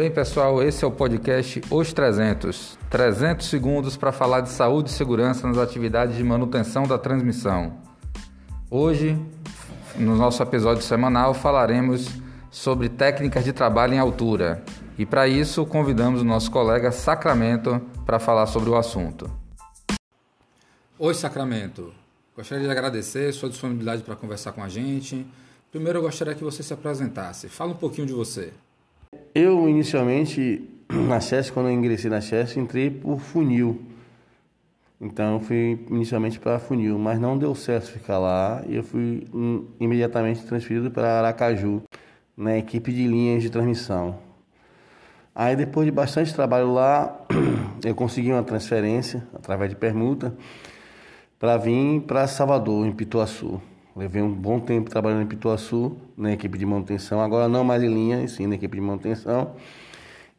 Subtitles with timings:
[0.00, 2.78] Bem, pessoal, esse é o podcast Os 300.
[2.88, 7.76] 300 segundos para falar de saúde e segurança nas atividades de manutenção da transmissão.
[8.70, 9.14] Hoje,
[9.96, 12.08] no nosso episódio semanal, falaremos
[12.50, 14.64] sobre técnicas de trabalho em altura.
[14.96, 19.30] E para isso, convidamos o nosso colega Sacramento para falar sobre o assunto.
[20.98, 21.92] Oi, Sacramento.
[22.34, 25.26] Gostaria de agradecer sua disponibilidade para conversar com a gente.
[25.70, 27.50] Primeiro, eu gostaria que você se apresentasse.
[27.50, 28.54] Fala um pouquinho de você.
[29.34, 33.80] Eu, inicialmente, na Chess, quando eu ingressei na Chess, entrei por funil.
[35.00, 39.26] Então, eu fui inicialmente para funil, mas não deu certo ficar lá e eu fui
[39.32, 41.82] um, imediatamente transferido para Aracaju,
[42.36, 44.18] na equipe de linhas de transmissão.
[45.32, 47.24] Aí, depois de bastante trabalho lá,
[47.84, 50.34] eu consegui uma transferência através de permuta
[51.38, 53.62] para vir para Salvador, em Pituaçu.
[53.94, 57.88] Levei um bom tempo trabalhando em Pituaçu, na equipe de manutenção, agora não mais em
[57.88, 59.56] linha, sim na equipe de manutenção.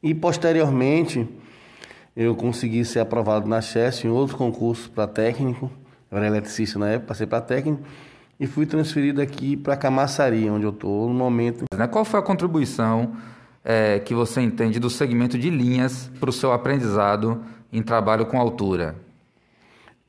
[0.01, 1.27] E posteriormente,
[2.15, 5.69] eu consegui ser aprovado na Chess em outros concursos para técnico,
[6.09, 7.83] eu era eletricista na época, passei para técnico,
[8.39, 11.65] e fui transferido aqui para Camaçari, onde eu estou no momento.
[11.75, 13.15] Né, qual foi a contribuição
[13.63, 18.39] é, que você entende do segmento de linhas para o seu aprendizado em trabalho com
[18.39, 18.95] altura?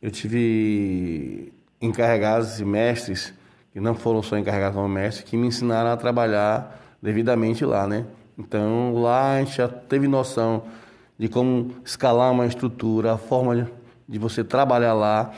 [0.00, 3.34] Eu tive encarregados e mestres,
[3.72, 8.04] que não foram só encarregados como mestres, que me ensinaram a trabalhar devidamente lá, né?
[8.38, 10.64] Então lá a gente já teve noção
[11.18, 13.70] de como escalar uma estrutura, a forma
[14.08, 15.32] de você trabalhar lá,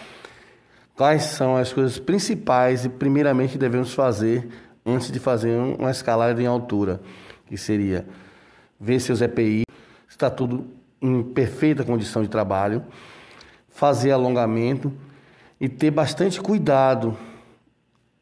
[0.96, 4.48] quais são as coisas principais e primeiramente devemos fazer
[4.84, 7.00] antes de fazer uma escalada em altura,
[7.46, 8.06] que seria
[8.78, 9.64] ver seus EPI,
[10.08, 10.66] está tudo
[11.00, 12.84] em perfeita condição de trabalho,
[13.68, 14.92] fazer alongamento
[15.60, 17.16] e ter bastante cuidado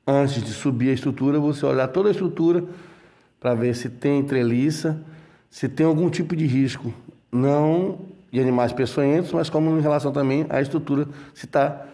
[0.07, 2.65] antes de subir a estrutura, você olhar toda a estrutura
[3.41, 5.01] para ver se tem treliça,
[5.51, 6.93] se tem algum tipo de risco,
[7.31, 7.99] não
[8.31, 11.87] de animais peçonhentos, mas como em relação também à estrutura, se está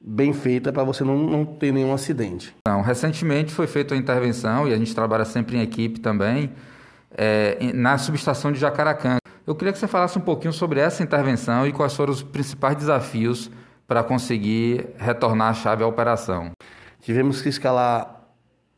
[0.00, 2.54] bem feita para você não, não ter nenhum acidente.
[2.84, 6.50] Recentemente foi feita a intervenção e a gente trabalha sempre em equipe também
[7.16, 9.16] é, na subestação de Jacaracã.
[9.46, 12.76] Eu queria que você falasse um pouquinho sobre essa intervenção e quais foram os principais
[12.76, 13.50] desafios
[13.86, 16.52] para conseguir retornar a chave à operação.
[17.00, 18.20] Tivemos que escalar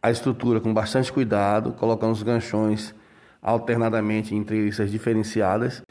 [0.02, 2.94] a estrutura com bastante cuidado, colocando os ganchões
[3.40, 5.82] alternadamente em treliças diferenciadas.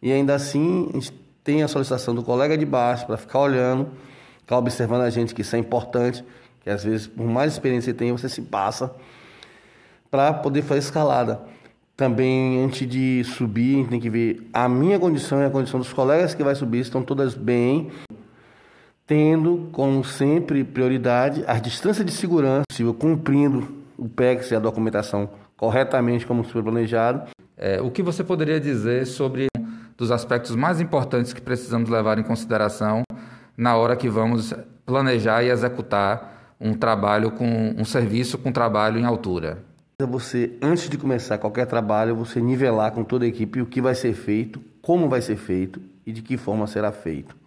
[0.00, 1.12] E ainda assim, a gente
[1.42, 3.88] tem a solicitação do colega de baixo para ficar olhando,
[4.38, 6.24] ficar observando a gente, que isso é importante,
[6.60, 8.94] que às vezes, por mais experiência que você você se passa
[10.10, 11.40] para poder fazer escalada.
[11.96, 16.34] Também, antes de subir, tem que ver a minha condição e a condição dos colegas
[16.34, 17.90] que vai subir, estão todas bem,
[19.10, 22.62] tendo, como sempre, prioridade as distâncias de segurança,
[22.96, 23.66] cumprindo
[23.98, 27.28] o PEX e a documentação corretamente como foi planejado.
[27.56, 29.48] É, o que você poderia dizer sobre
[29.96, 33.02] dos aspectos mais importantes que precisamos levar em consideração
[33.56, 34.54] na hora que vamos
[34.86, 39.58] planejar e executar um trabalho com um serviço com trabalho em altura?
[40.08, 43.96] Você, antes de começar qualquer trabalho, você nivelar com toda a equipe o que vai
[43.96, 47.40] ser feito, como vai ser feito e de que forma será feito.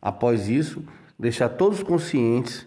[0.00, 0.82] Após isso,
[1.18, 2.66] deixar todos conscientes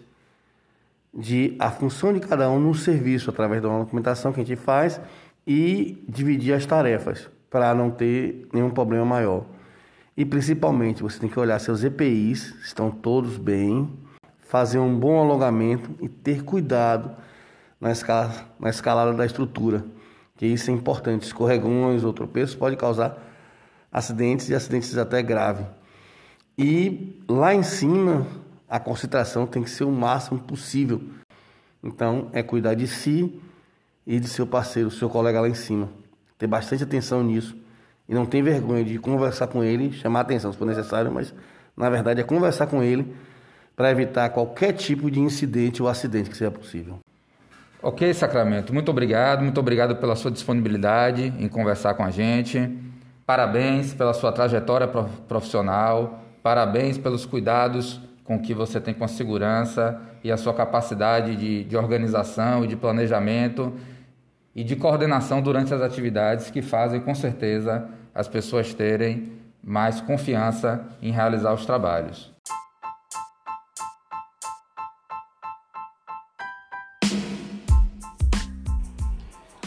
[1.14, 5.00] de a função de cada um no serviço através da documentação que a gente faz
[5.46, 9.44] e dividir as tarefas para não ter nenhum problema maior.
[10.16, 13.90] E principalmente, você tem que olhar seus EPIs, estão todos bem,
[14.40, 17.10] fazer um bom alongamento e ter cuidado
[17.80, 19.84] na, escala, na escalada da estrutura,
[20.36, 21.24] que isso é importante.
[21.24, 23.18] Escorregões ou tropeços pode causar
[23.90, 25.66] acidentes e acidentes até graves.
[26.58, 28.26] E lá em cima,
[28.68, 31.00] a concentração tem que ser o máximo possível.
[31.82, 33.40] Então, é cuidar de si
[34.06, 35.88] e de seu parceiro, seu colega lá em cima.
[36.38, 37.56] Ter bastante atenção nisso.
[38.08, 41.34] E não tem vergonha de conversar com ele, chamar atenção se for necessário, mas
[41.76, 43.14] na verdade é conversar com ele
[43.74, 46.98] para evitar qualquer tipo de incidente ou acidente que seja possível.
[47.82, 52.70] Ok, Sacramento, muito obrigado, muito obrigado pela sua disponibilidade em conversar com a gente.
[53.26, 54.86] Parabéns pela sua trajetória
[55.26, 61.36] profissional, parabéns pelos cuidados com que você tem com a segurança e a sua capacidade
[61.36, 63.72] de, de organização e de planejamento
[64.54, 70.84] e de coordenação durante as atividades que fazem com certeza as pessoas terem mais confiança
[71.00, 72.32] em realizar os trabalhos.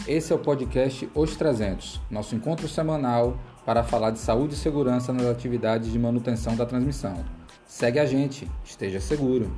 [0.06, 5.12] Esse é o podcast Os 300, nosso encontro semanal para falar de saúde e segurança
[5.12, 7.24] nas atividades de manutenção da transmissão.
[7.66, 9.50] Segue a gente, esteja seguro.